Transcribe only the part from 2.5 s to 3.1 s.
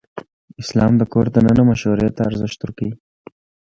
ورکوي.